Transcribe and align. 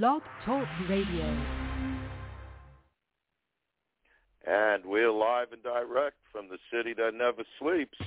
Blog 0.00 0.22
Talk 0.46 0.66
Radio. 0.88 1.36
And 4.46 4.86
we're 4.86 5.12
live 5.12 5.48
and 5.52 5.62
direct 5.62 6.16
from 6.32 6.48
the 6.48 6.56
city 6.72 6.94
that 6.94 7.12
never 7.12 7.42
sleeps. 7.60 7.98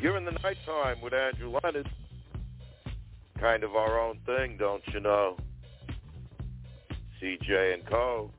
You're 0.00 0.16
in 0.18 0.24
the 0.24 0.30
nighttime 0.30 1.00
with 1.02 1.12
Andrew 1.12 1.50
Leonard. 1.50 1.88
Kind 3.40 3.64
of 3.64 3.74
our 3.74 3.98
own 3.98 4.20
thing, 4.24 4.56
don't 4.56 4.84
you 4.94 5.00
know? 5.00 5.36
CJ 7.20 7.74
and 7.74 7.86
Co. 7.86 8.30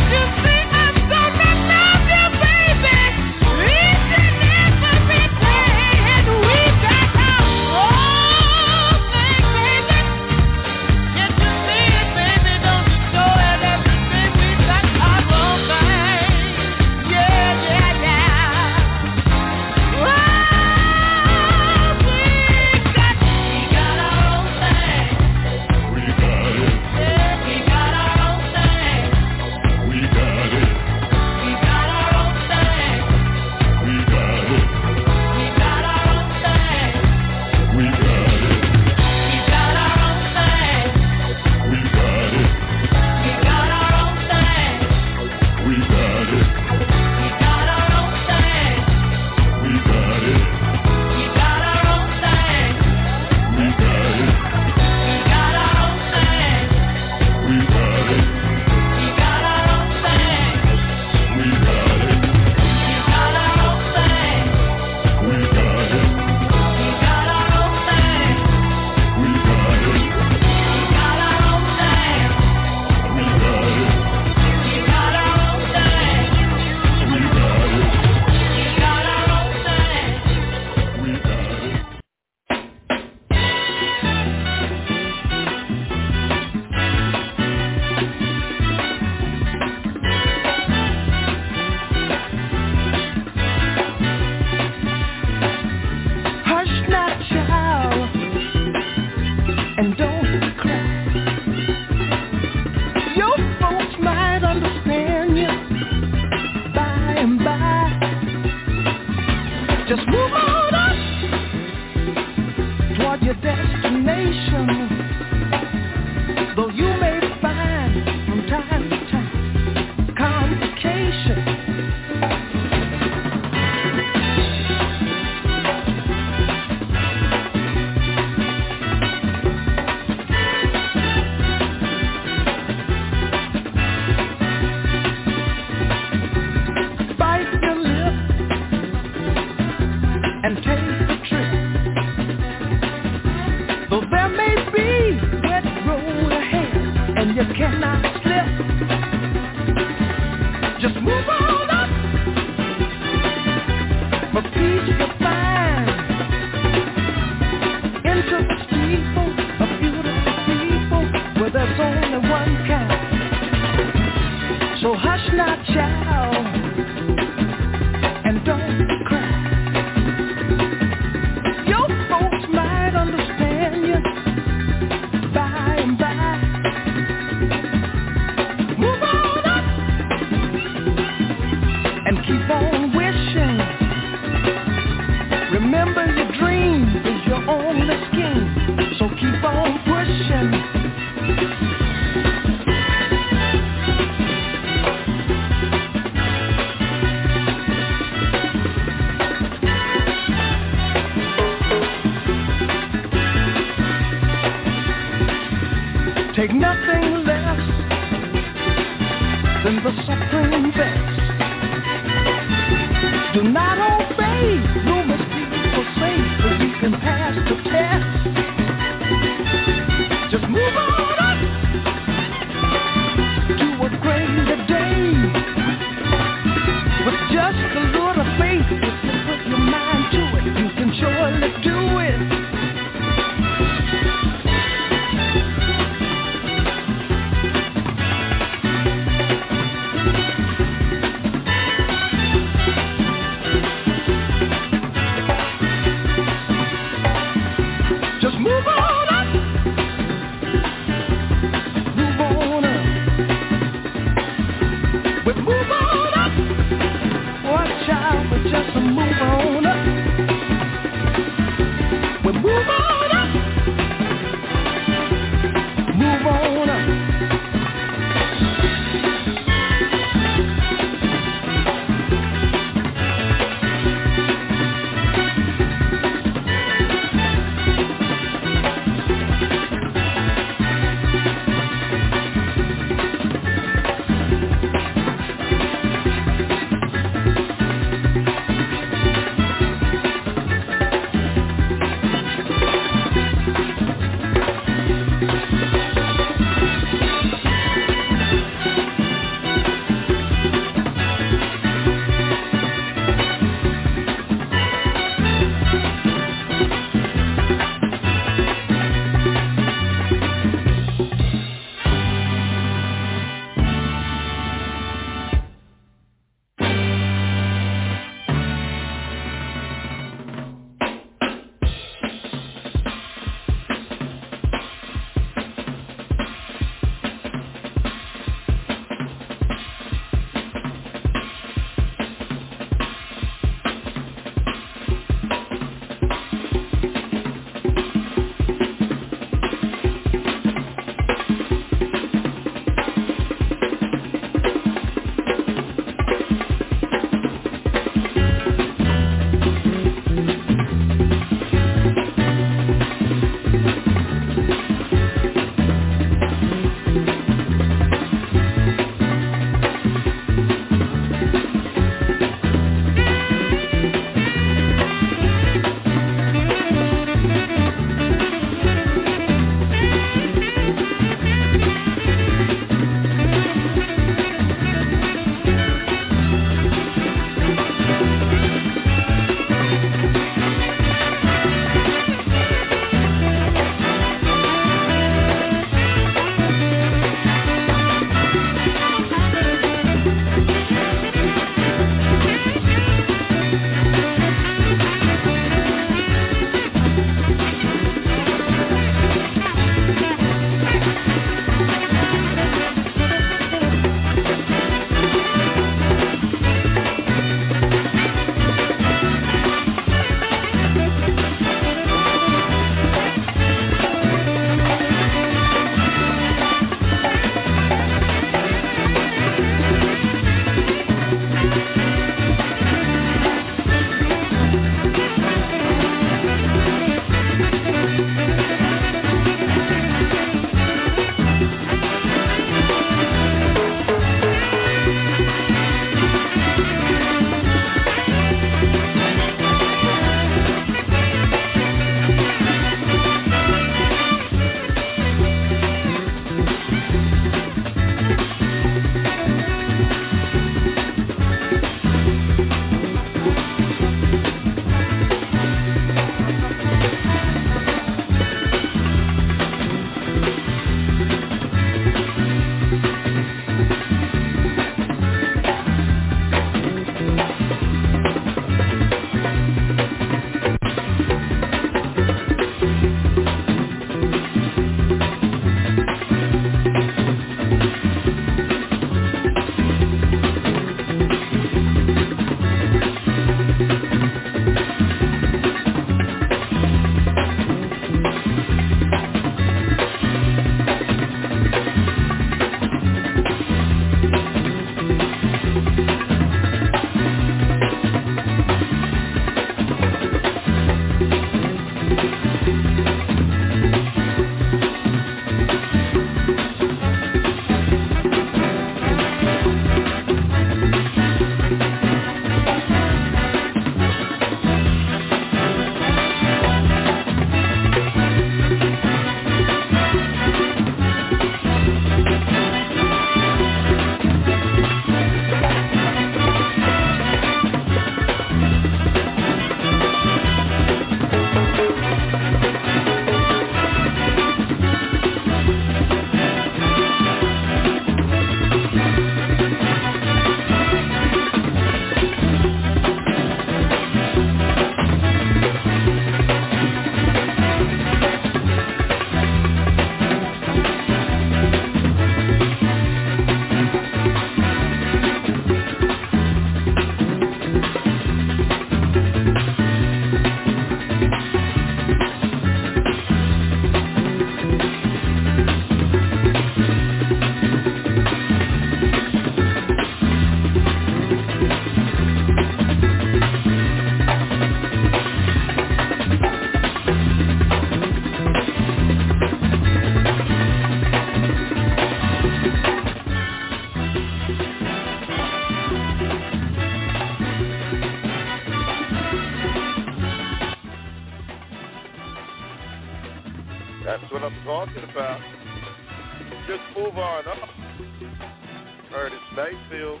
Curtis 598.90 599.18
Mayfield. 599.36 600.00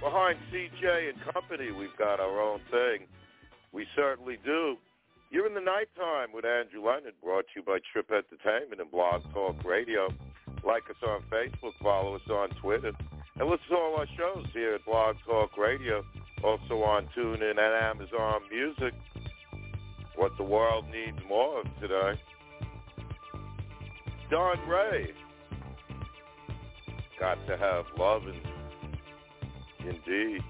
Behind 0.00 0.38
CJ 0.52 1.10
and 1.10 1.32
Company, 1.32 1.72
we've 1.72 1.96
got 1.98 2.20
our 2.20 2.40
own 2.40 2.60
thing. 2.70 3.06
We 3.72 3.86
certainly 3.96 4.38
do. 4.44 4.76
You're 5.30 5.46
in 5.46 5.54
the 5.54 5.60
nighttime 5.60 6.32
with 6.32 6.44
Andrew 6.44 6.86
Leonard, 6.86 7.14
brought 7.22 7.44
to 7.52 7.60
you 7.60 7.62
by 7.62 7.78
Trip 7.92 8.10
Entertainment 8.10 8.80
and 8.80 8.90
Blog 8.90 9.22
Talk 9.34 9.62
Radio. 9.64 10.08
Like 10.64 10.84
us 10.88 10.96
on 11.06 11.22
Facebook, 11.30 11.72
follow 11.82 12.14
us 12.14 12.28
on 12.30 12.48
Twitter, 12.60 12.92
and 13.38 13.48
listen 13.48 13.68
to 13.70 13.76
all 13.76 13.96
our 13.98 14.06
shows 14.16 14.46
here 14.52 14.74
at 14.74 14.84
Blog 14.84 15.16
Talk 15.26 15.56
Radio. 15.56 16.02
Also 16.42 16.82
on 16.82 17.08
TuneIn 17.16 17.42
and 17.42 17.58
Amazon 17.58 18.42
Music. 18.50 18.94
What 20.16 20.32
the 20.38 20.44
world 20.44 20.84
needs 20.92 21.18
more 21.28 21.60
of 21.60 21.66
today. 21.80 22.20
Don 24.30 24.56
Gray. 24.66 25.12
Got 27.18 27.46
to 27.48 27.56
have 27.56 27.86
love 27.98 28.22
and 28.26 28.40
indeed. 29.80 30.40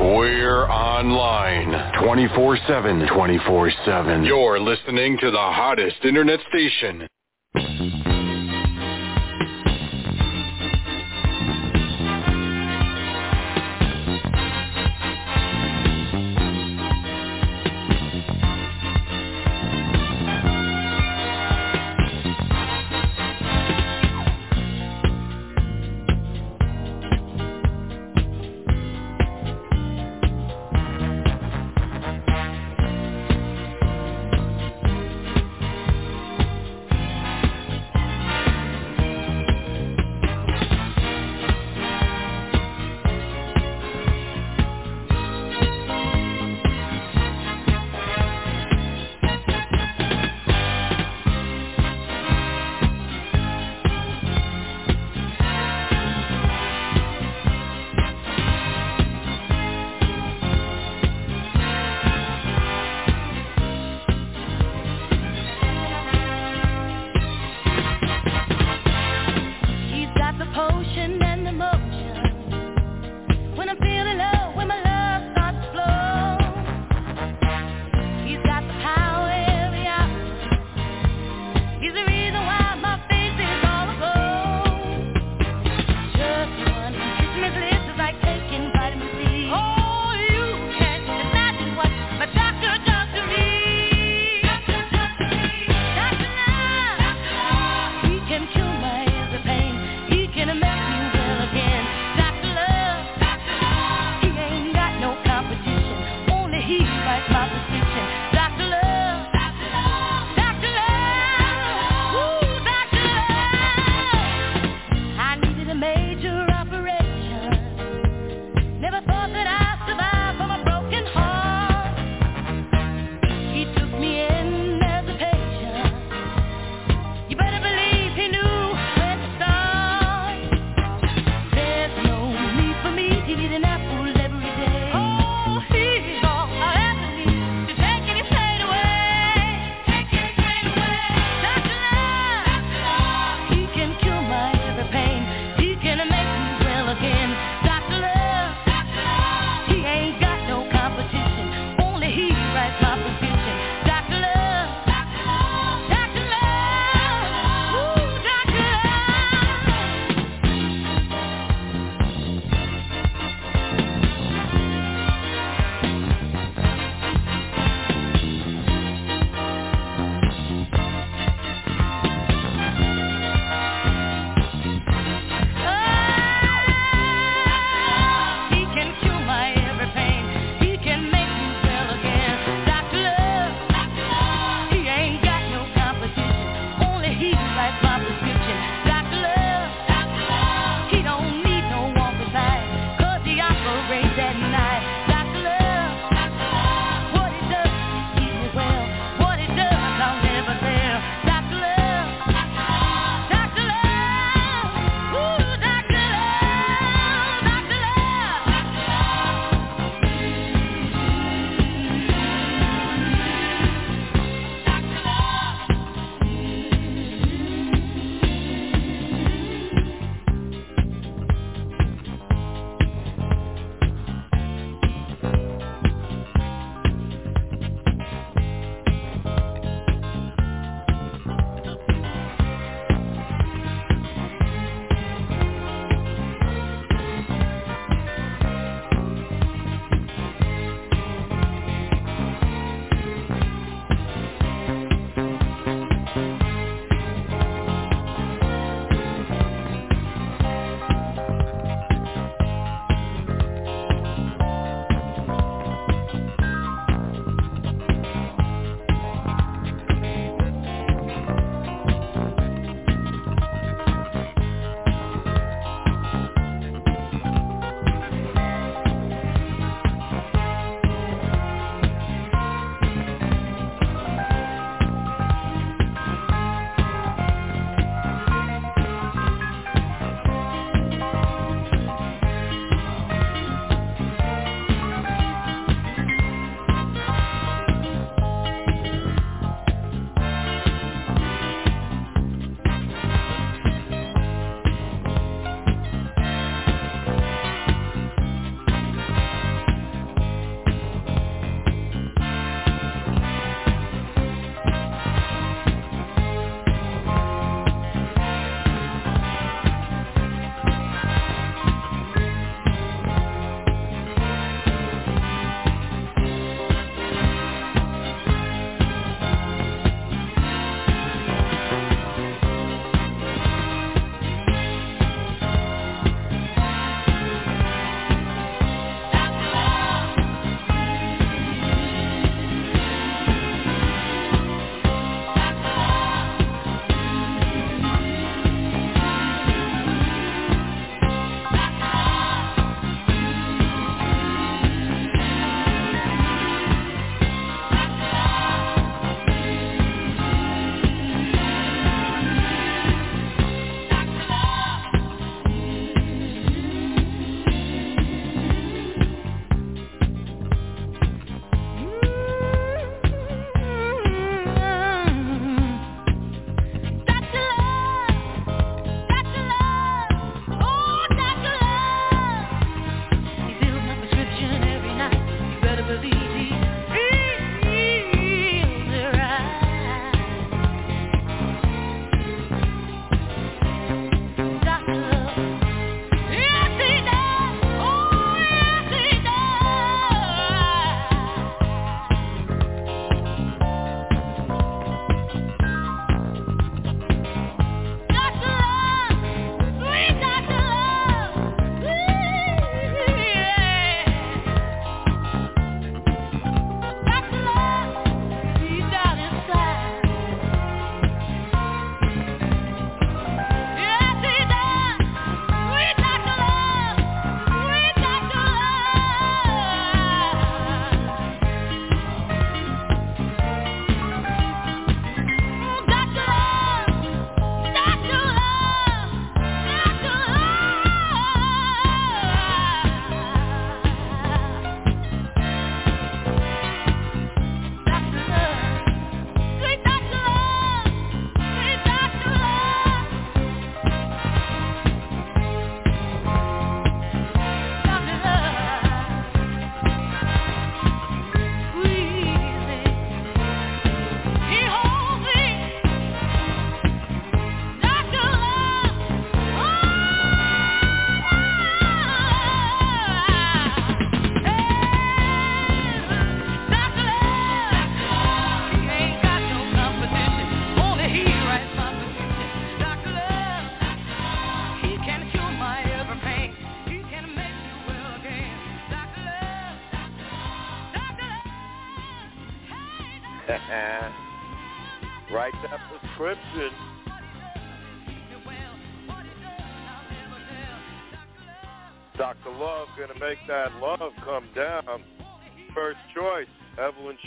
We're 0.00 0.64
online 0.70 1.72
24-7. 2.00 3.08
24-7. 3.08 4.26
You're 4.26 4.60
listening 4.60 5.18
to 5.18 5.32
the 5.32 5.36
hottest 5.36 6.04
internet 6.04 6.38
station. 6.48 7.08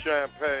Champagne 0.04 0.51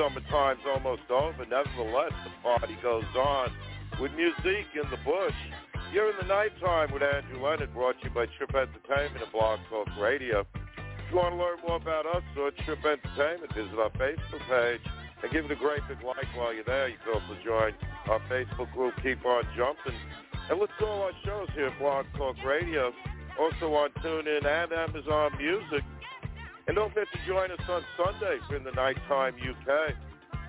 summertime's 0.00 0.64
almost 0.66 1.04
over. 1.10 1.44
Nevertheless, 1.44 2.12
the 2.24 2.32
party 2.42 2.76
goes 2.82 3.04
on 3.16 3.52
with 4.00 4.12
music 4.16 4.64
in 4.72 4.88
the 4.88 4.96
bush. 5.04 5.36
You're 5.92 6.08
in 6.10 6.16
the 6.16 6.26
nighttime 6.26 6.90
with 6.92 7.02
Andrew 7.02 7.44
Leonard, 7.44 7.74
brought 7.74 8.00
to 8.00 8.08
you 8.08 8.14
by 8.14 8.24
Trip 8.38 8.48
Entertainment 8.54 9.20
and 9.20 9.32
Blog 9.32 9.60
Talk 9.68 9.88
Radio. 10.00 10.46
If 10.56 11.12
you 11.12 11.16
want 11.16 11.34
to 11.34 11.36
learn 11.36 11.58
more 11.68 11.76
about 11.76 12.06
us 12.06 12.22
or 12.38 12.50
Trip 12.64 12.78
Entertainment, 12.80 13.52
visit 13.52 13.76
our 13.76 13.90
Facebook 13.90 14.40
page 14.48 14.80
and 15.22 15.30
give 15.32 15.44
it 15.44 15.50
a 15.52 15.56
great 15.56 15.82
big 15.86 16.02
like 16.02 16.24
while 16.34 16.54
you're 16.54 16.64
there. 16.64 16.88
You 16.88 16.96
can 17.04 17.20
also 17.20 17.36
join 17.44 17.74
our 18.08 18.20
Facebook 18.30 18.72
group, 18.72 18.94
Keep 19.02 19.26
On 19.26 19.44
Jumping. 19.54 19.98
And 20.48 20.58
listen 20.58 20.74
to 20.78 20.86
all 20.86 21.02
our 21.02 21.12
shows 21.24 21.48
here 21.54 21.66
at 21.66 21.78
Blog 21.78 22.06
Talk 22.16 22.36
Radio 22.42 22.92
also 23.38 23.74
on 23.74 23.90
TuneIn 24.02 24.44
and 24.44 24.72
Amazon 24.72 25.32
Music. 25.36 25.84
And 26.70 26.76
don't 26.76 26.94
forget 26.94 27.08
to 27.10 27.18
join 27.26 27.50
us 27.50 27.58
on 27.68 27.82
Sunday 27.98 28.38
In 28.54 28.62
the 28.62 28.70
Nighttime 28.70 29.34
UK. 29.34 29.90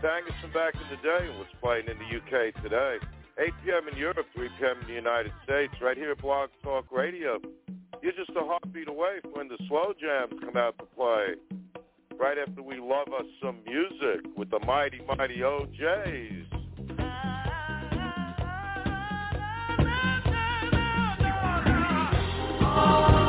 Sang 0.03 0.21
us 0.29 0.37
from 0.39 0.53
back 0.53 0.75
in 0.75 0.87
the 0.95 1.01
day 1.01 1.25
and 1.27 1.39
what's 1.39 1.49
playing 1.59 1.87
in 1.87 1.97
the 1.97 2.05
UK 2.05 2.53
today. 2.61 2.97
8 3.39 3.49
p.m. 3.65 3.87
in 3.91 3.97
Europe, 3.97 4.27
3 4.35 4.47
p.m. 4.59 4.81
in 4.81 4.87
the 4.87 4.93
United 4.93 5.31
States, 5.43 5.73
right 5.81 5.97
here 5.97 6.11
at 6.11 6.21
Blog 6.21 6.51
Talk 6.61 6.91
Radio. 6.91 7.39
You're 8.03 8.11
just 8.11 8.29
a 8.37 8.45
heartbeat 8.45 8.87
away 8.87 9.17
from 9.23 9.31
when 9.31 9.47
the 9.47 9.57
slow 9.67 9.93
jams 9.99 10.39
come 10.45 10.55
out 10.57 10.77
to 10.77 10.85
play. 10.95 11.33
Right 12.19 12.37
after 12.37 12.61
we 12.61 12.79
love 12.79 13.07
us 13.07 13.25
some 13.41 13.57
music 13.65 14.23
with 14.37 14.51
the 14.51 14.59
mighty, 14.59 15.01
mighty 15.17 15.43
O'Jays. 15.43 16.45
Any 16.51 16.97
oh, 22.61 23.20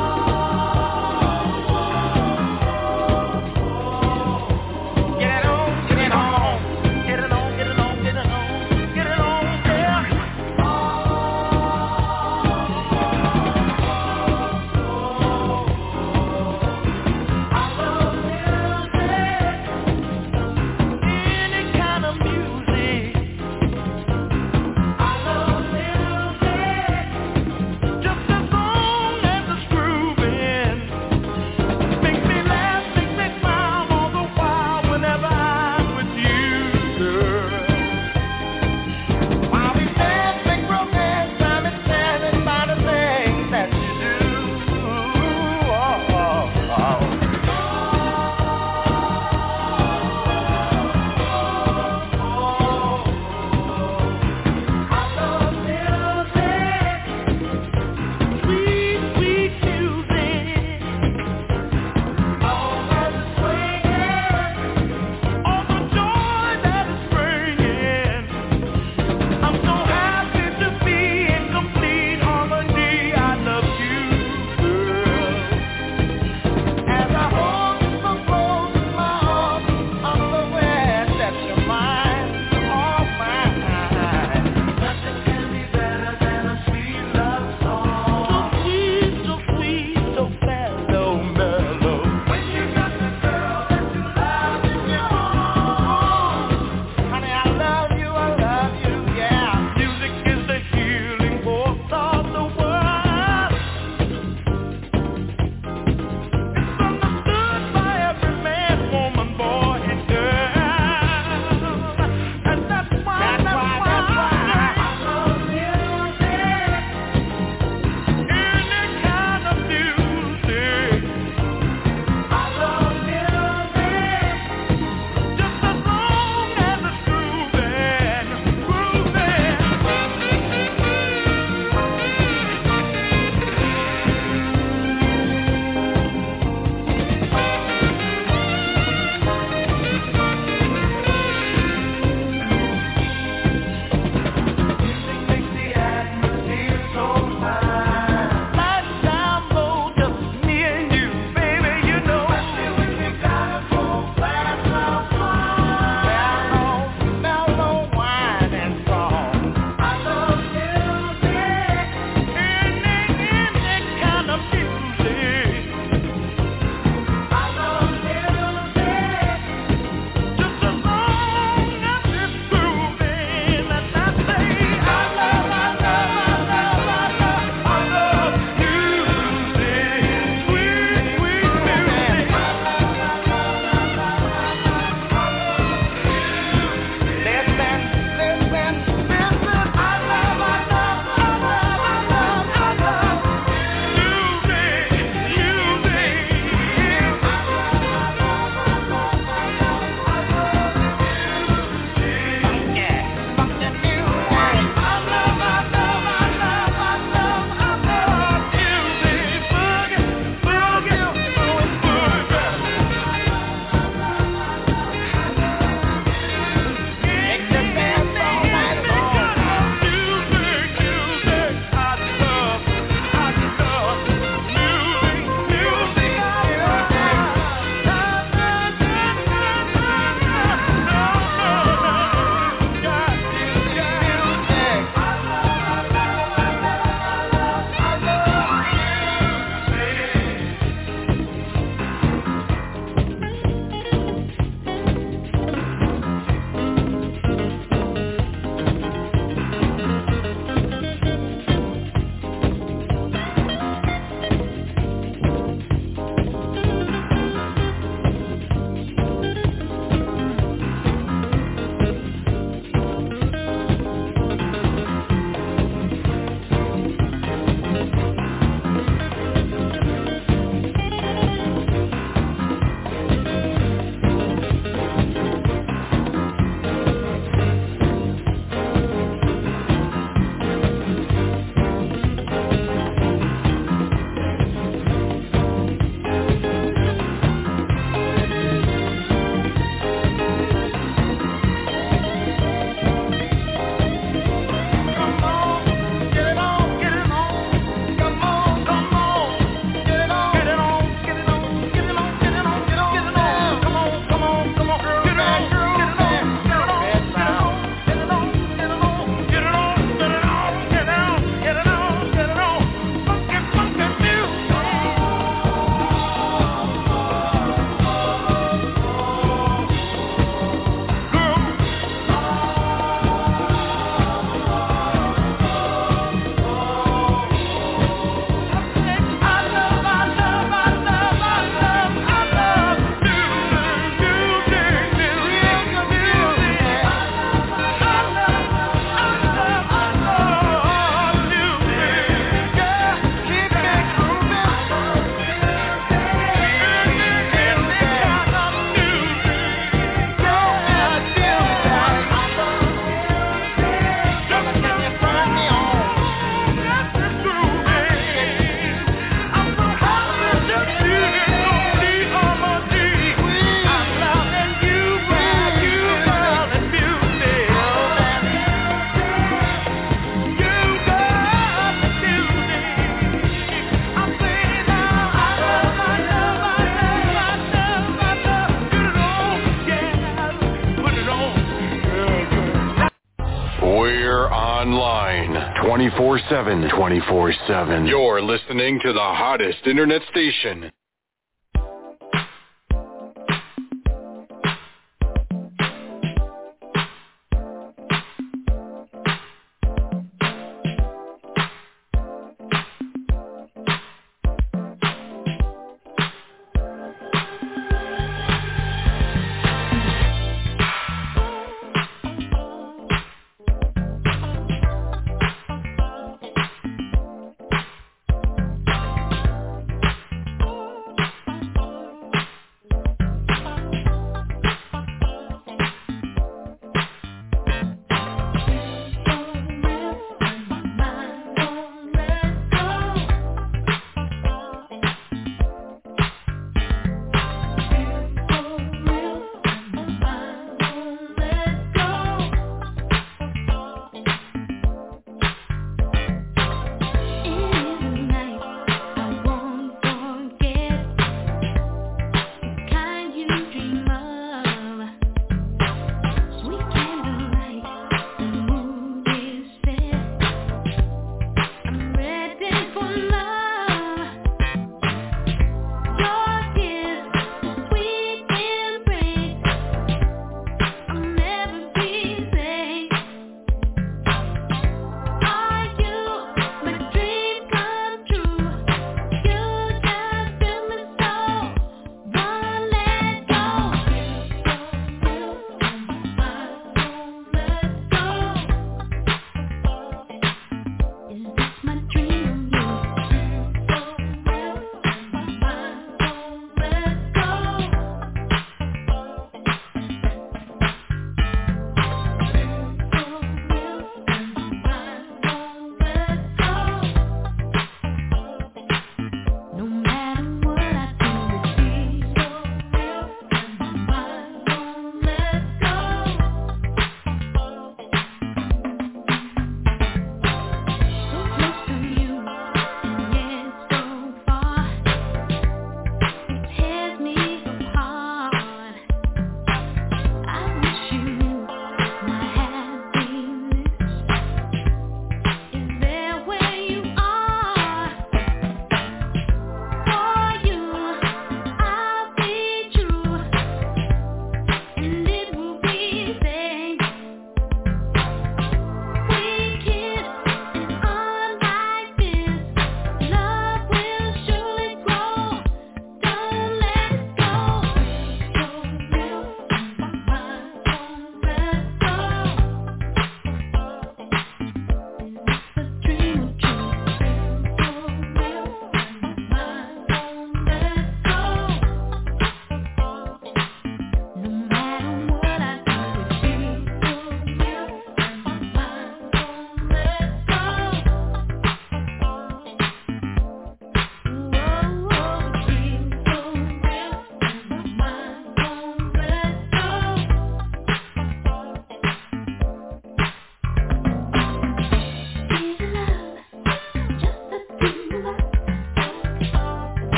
24-7. 386.33 386.71
24-7. 386.71 387.87
You're 387.87 388.21
listening 388.21 388.79
to 388.83 388.91
the 388.91 388.99
hottest 388.99 389.67
internet 389.67 390.01
station. 390.09 390.62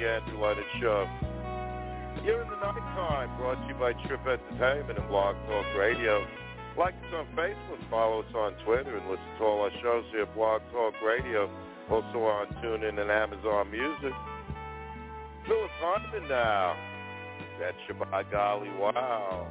the 0.00 0.08
Andrew 0.08 0.40
Leonard 0.40 0.64
Show. 0.80 1.06
here 2.22 2.40
in 2.40 2.48
the 2.48 2.56
nighttime, 2.56 3.36
brought 3.36 3.60
to 3.60 3.68
you 3.68 3.74
by 3.74 3.92
Trip 4.06 4.20
Entertainment 4.26 4.98
and 4.98 5.08
Blog 5.08 5.36
Talk 5.46 5.66
Radio. 5.76 6.26
Like 6.78 6.94
us 6.94 7.14
on 7.14 7.26
Facebook, 7.36 7.90
follow 7.90 8.20
us 8.20 8.34
on 8.34 8.54
Twitter, 8.64 8.96
and 8.96 9.10
listen 9.10 9.24
to 9.38 9.44
all 9.44 9.60
our 9.60 9.70
shows 9.82 10.04
here 10.10 10.22
at 10.22 10.34
Blog 10.34 10.62
Talk 10.72 10.94
Radio. 11.04 11.50
Also 11.90 12.18
on 12.24 12.46
TuneIn 12.62 12.98
and 12.98 13.10
Amazon 13.10 13.70
Music. 13.70 14.12
Phyllis 15.46 15.70
Hyman 15.80 16.28
now. 16.28 16.76
That's 17.58 17.76
your 17.88 17.98
by 18.06 18.22
golly 18.22 18.70
wow. 18.78 19.46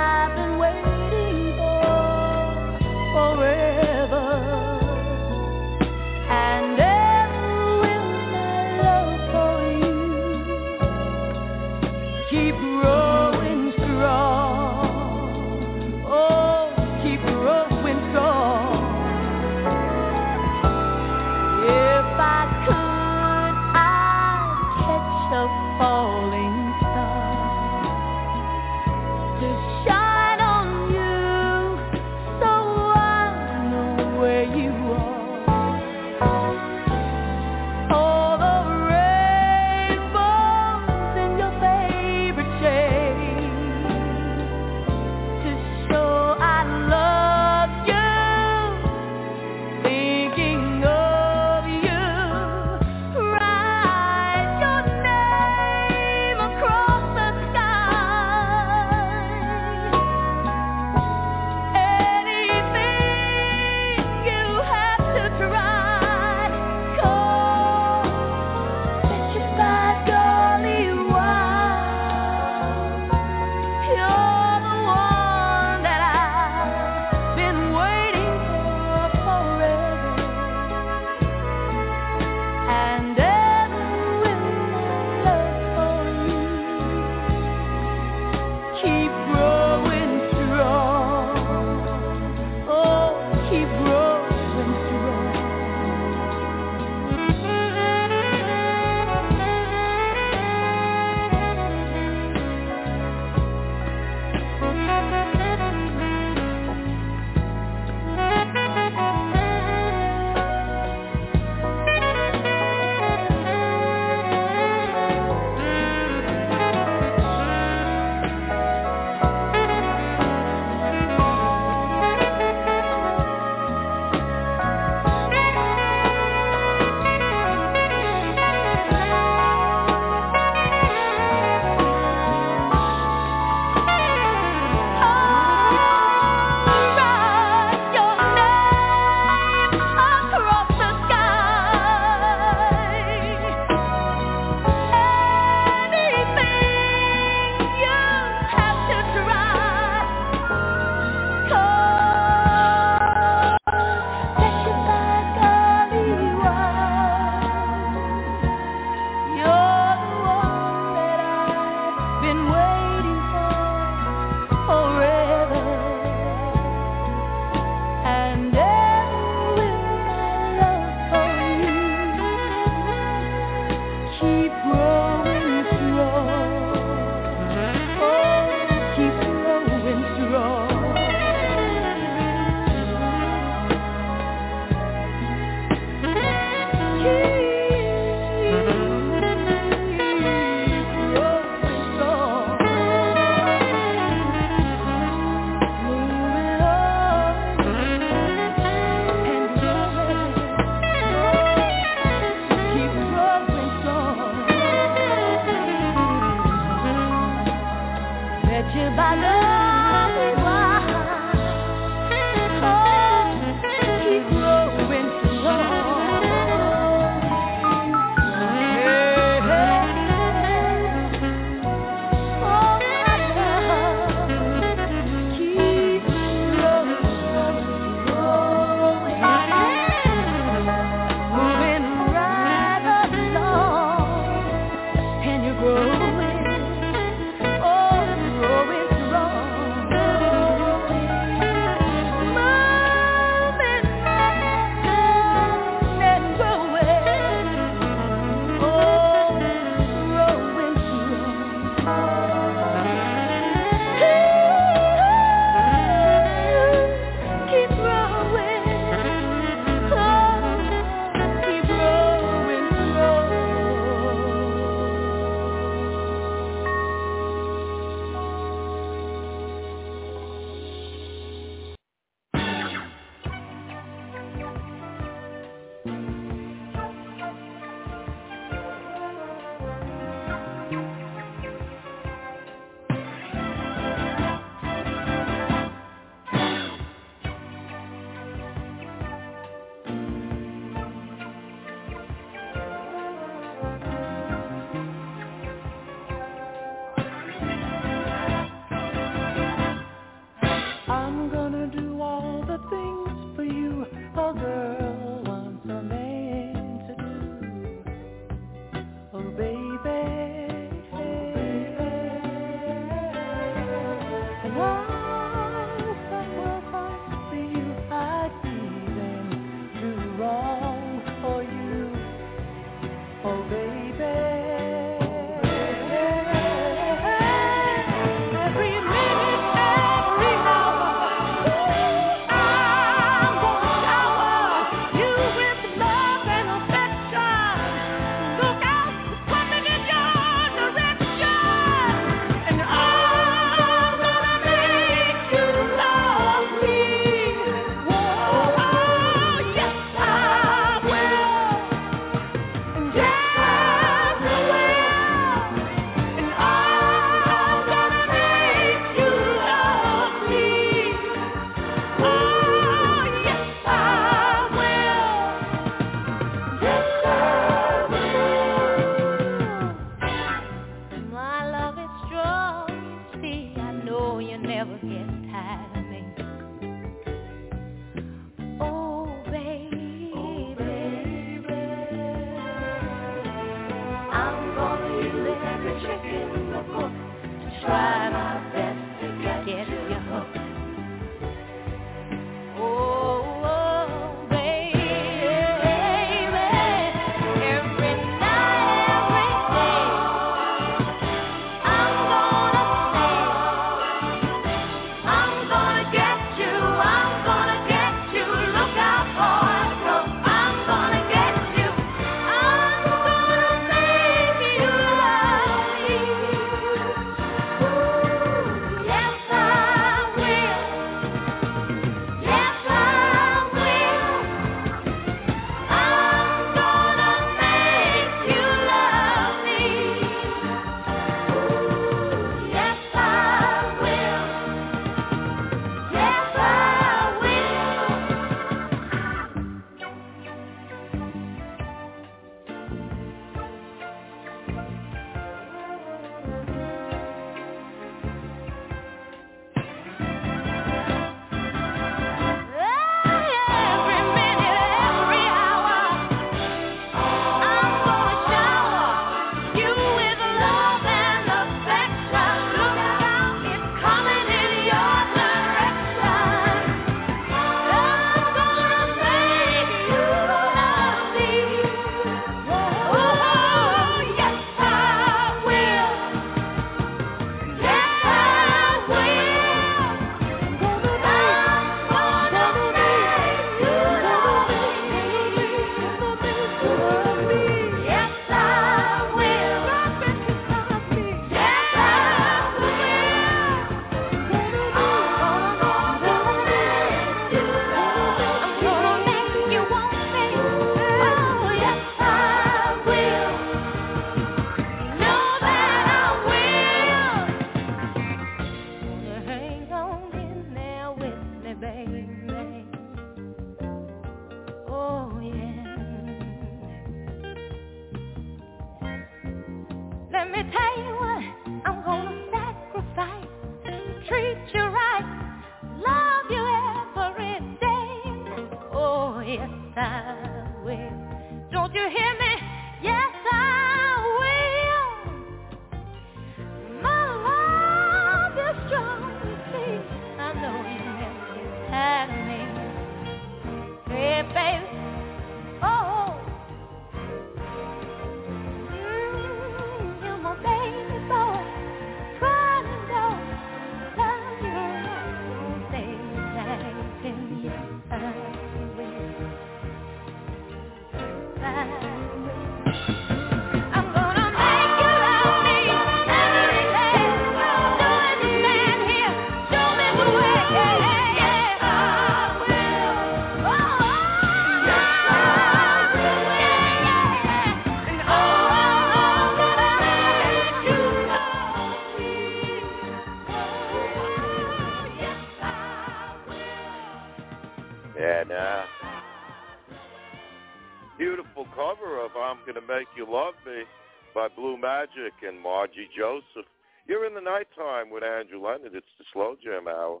And 594.62 595.40
Margie 595.40 595.88
Joseph. 595.96 596.48
You're 596.86 597.06
in 597.06 597.14
the 597.14 597.20
nighttime 597.20 597.90
with 597.90 598.02
Andrew 598.02 598.42
Leonard. 598.42 598.74
It's 598.74 598.94
the 598.98 599.04
Slow 599.12 599.36
Jam 599.42 599.68
Hour. 599.68 600.00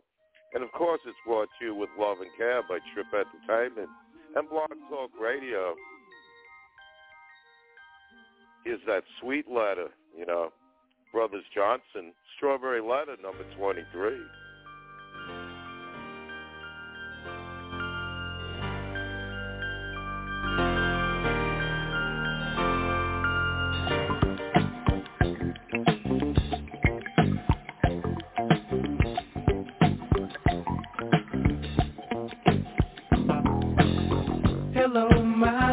And 0.54 0.64
of 0.64 0.72
course, 0.72 1.00
it's 1.06 1.16
brought 1.26 1.48
to 1.58 1.66
you 1.66 1.74
with 1.74 1.88
love 1.98 2.18
and 2.20 2.30
care 2.36 2.62
by 2.62 2.78
Trip 2.92 3.06
Entertainment 3.14 3.88
and 4.36 4.48
Blog 4.48 4.70
Talk 4.88 5.10
Radio. 5.20 5.74
Is 8.66 8.80
that 8.86 9.02
sweet 9.20 9.48
letter, 9.48 9.88
you 10.16 10.26
know, 10.26 10.52
Brothers 11.12 11.44
Johnson, 11.54 12.12
Strawberry 12.36 12.82
Letter, 12.82 13.16
number 13.22 13.44
23. 13.56 14.18
Hello, 34.90 35.22
my 35.24 35.69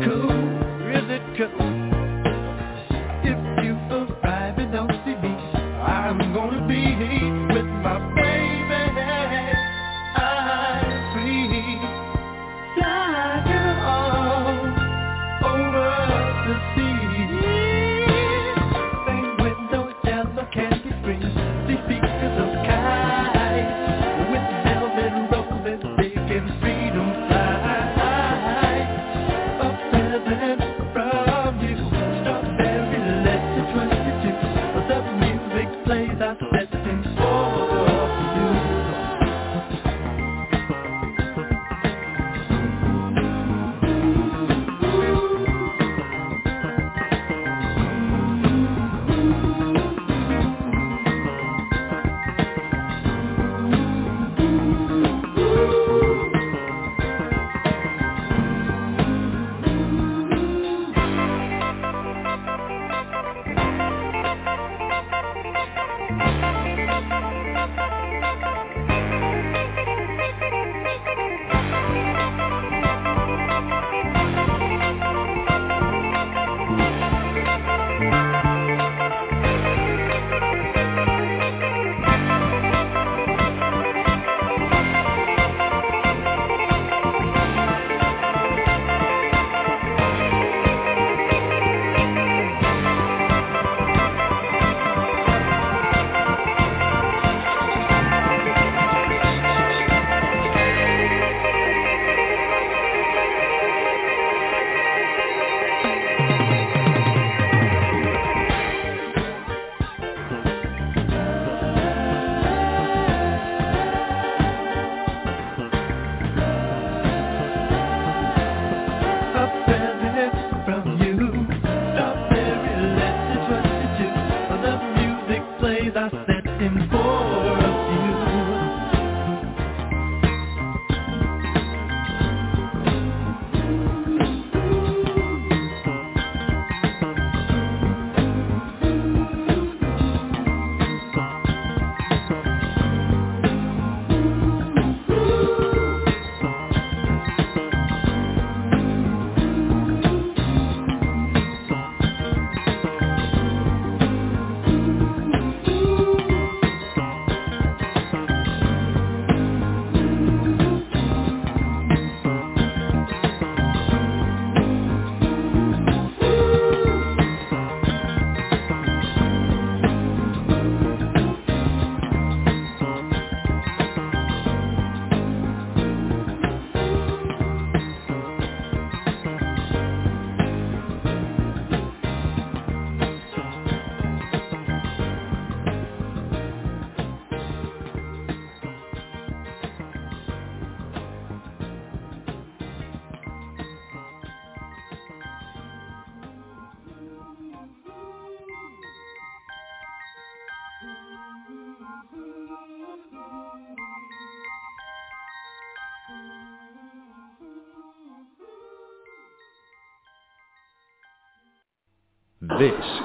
Cool. 0.00 0.37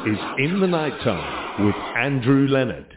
Is 0.05 0.17
In 0.37 0.59
the 0.59 0.67
Nighttime 0.67 1.65
with 1.65 1.75
Andrew 1.95 2.45
Leonard. 2.47 2.92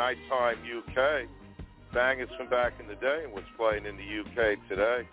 Nighttime 0.00 0.56
UK. 0.64 1.28
Bangers 1.92 2.30
from 2.38 2.48
back 2.48 2.72
in 2.80 2.88
the 2.88 2.94
day 2.94 3.20
and 3.24 3.32
what's 3.34 3.46
playing 3.58 3.84
in 3.84 3.96
the 3.96 4.20
UK 4.20 4.56
today. 4.66 5.06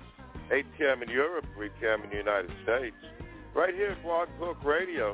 8 0.50 0.66
p.m. 0.78 1.04
in 1.04 1.10
Europe, 1.10 1.46
3 1.56 1.70
p.m. 1.80 2.04
in 2.04 2.10
the 2.10 2.16
United 2.16 2.52
States. 2.64 2.96
Right 3.54 3.74
here 3.74 3.92
at 3.92 4.02
Blog 4.02 4.30
Talk 4.40 4.64
Radio. 4.64 5.14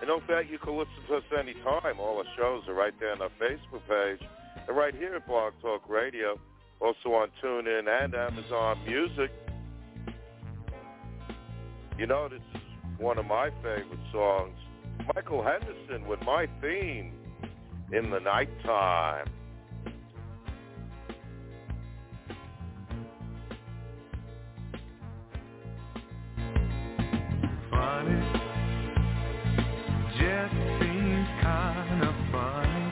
And 0.00 0.08
don't 0.08 0.20
forget 0.26 0.50
you 0.50 0.58
can 0.58 0.76
listen 0.76 0.92
to 1.08 1.16
us 1.16 1.22
anytime. 1.38 1.98
All 1.98 2.18
our 2.18 2.24
shows 2.36 2.68
are 2.68 2.74
right 2.74 2.92
there 3.00 3.12
on 3.12 3.22
our 3.22 3.30
Facebook 3.40 3.80
page. 3.88 4.28
And 4.68 4.76
right 4.76 4.94
here 4.94 5.14
at 5.14 5.26
Blog 5.26 5.54
Talk 5.62 5.88
Radio. 5.88 6.38
Also 6.80 7.14
on 7.14 7.28
TuneIn 7.42 7.88
and 7.88 8.14
Amazon 8.14 8.78
Music. 8.86 9.30
You 11.96 12.06
know, 12.06 12.28
this 12.28 12.42
is 12.54 12.60
one 12.98 13.16
of 13.16 13.24
my 13.24 13.48
favorite 13.62 14.04
songs. 14.12 14.58
Michael 15.14 15.42
Henderson 15.42 16.08
with 16.08 16.20
my 16.22 16.46
theme 16.60 17.12
in 17.92 18.10
the 18.10 18.18
nighttime. 18.20 19.26
Funny, 27.70 28.20
just 30.18 30.54
seems 30.80 31.28
kind 31.42 32.02
of 32.02 32.14
funny 32.32 32.86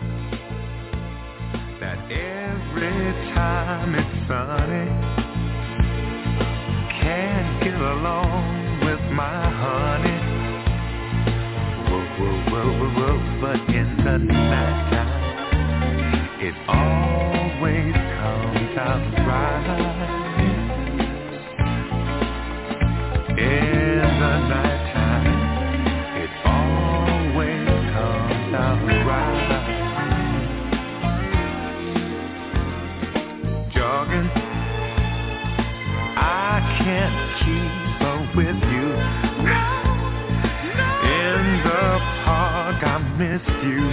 that 1.81 1.99
every 2.12 3.12
time 3.35 3.95
it's 3.95 4.29
sunny, 4.29 4.89
can't 7.01 7.65
get 7.65 7.74
along 7.74 8.81
with 8.85 9.01
my 9.12 9.51
honey. 9.51 10.22
Rover, 12.53 12.91
rover 13.01 13.55
in 13.69 13.89
the 14.05 14.19
nighttime. 14.19 15.09
It 16.39 16.55
always 16.69 17.95
comes 17.95 18.77
out 18.77 19.01
right. 19.27 20.11
In 23.31 24.05
the 24.20 24.35
nighttime, 24.53 25.29
it 26.20 26.33
always 26.45 27.69
comes 27.95 28.55
out 28.55 28.85
right. 29.09 29.53
Jogging, 33.74 34.29
I 36.19 36.61
can't 36.85 37.19
keep 37.41 38.03
up 38.07 38.37
with 38.37 38.72
miss 43.23 43.43
you. 43.62 43.91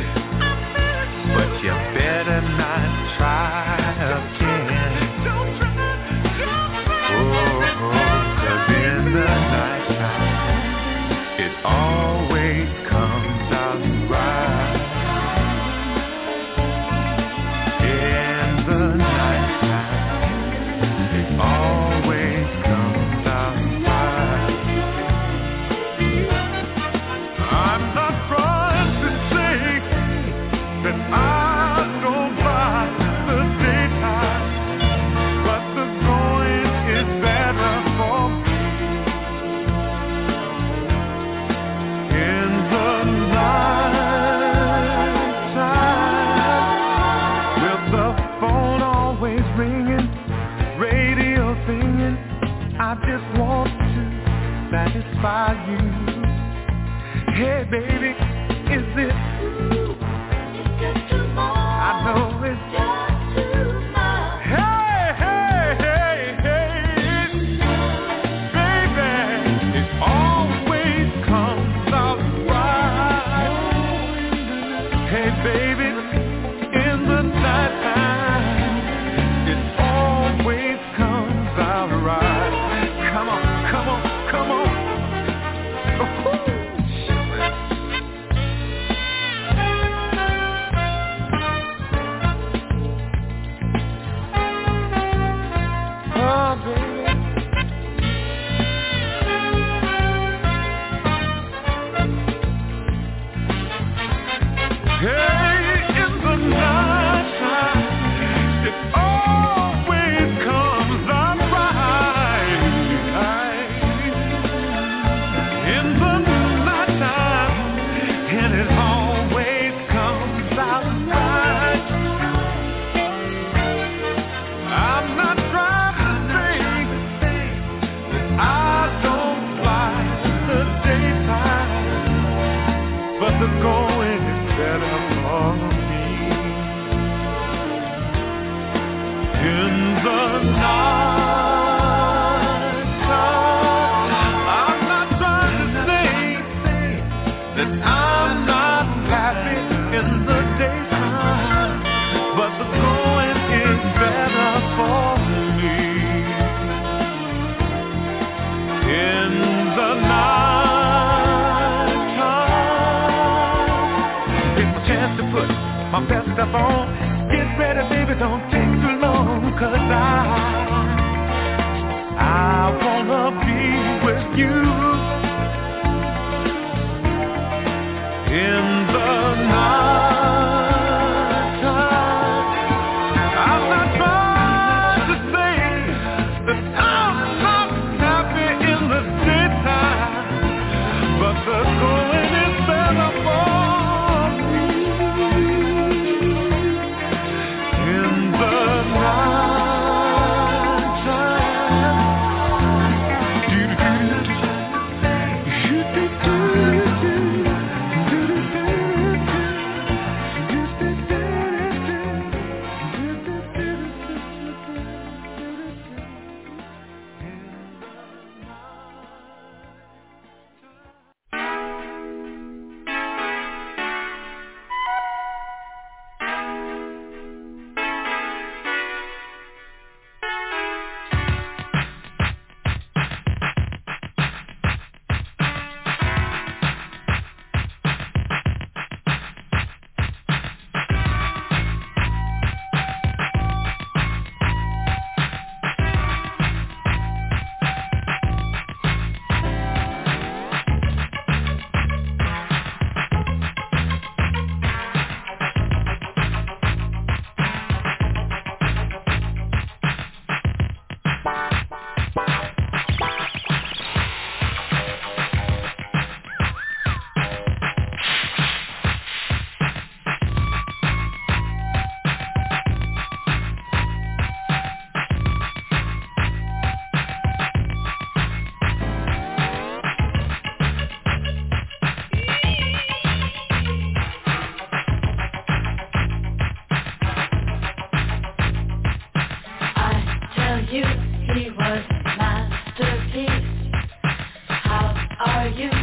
you. 295.58 295.79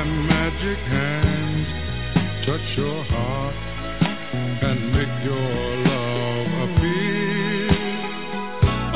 my 0.00 0.06
magic 0.06 0.78
hands 0.78 1.66
touch 2.46 2.78
your 2.78 3.04
heart 3.04 3.54
and 4.62 4.92
make 4.92 5.24
your 5.24 5.76
love 5.90 6.70
appear. 6.70 7.68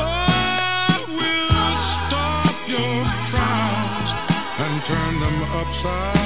I 0.01 1.05
will 1.07 1.75
stop 2.07 2.57
your 2.67 2.97
frowns 3.29 4.09
and 4.57 4.83
turn 4.87 5.19
them 5.19 5.43
upside. 5.43 6.24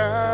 love. 0.00 0.27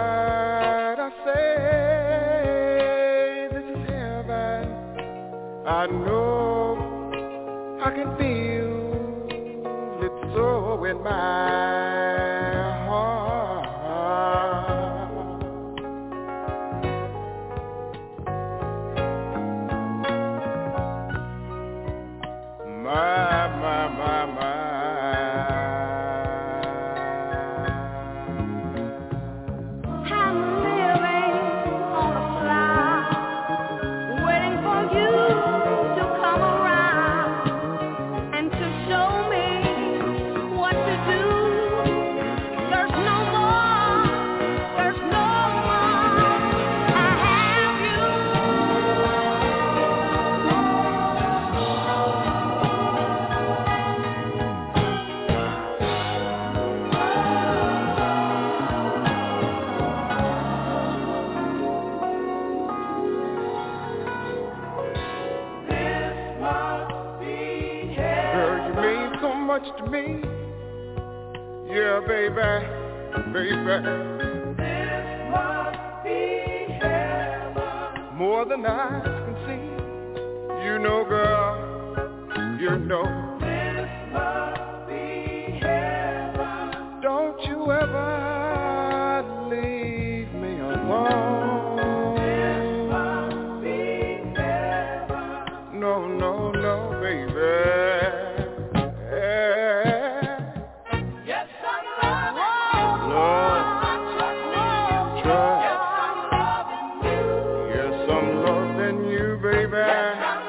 you, 109.02 109.38
baby. 109.42 110.43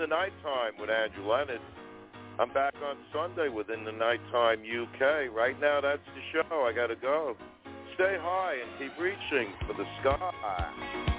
the 0.00 0.06
nighttime 0.06 0.72
with 0.80 0.88
Andrew 0.88 1.30
Leonard. 1.30 1.60
I'm 2.38 2.50
back 2.54 2.72
on 2.82 2.96
Sunday 3.12 3.50
within 3.50 3.84
the 3.84 3.92
nighttime 3.92 4.60
UK. 4.64 5.30
Right 5.30 5.60
now, 5.60 5.82
that's 5.82 6.00
the 6.14 6.22
show. 6.32 6.62
I 6.62 6.72
got 6.74 6.86
to 6.86 6.96
go. 6.96 7.36
Stay 7.96 8.16
high 8.18 8.54
and 8.62 8.78
keep 8.78 8.98
reaching 8.98 9.52
for 9.66 9.74
the 9.74 9.84
sky. 10.00 11.09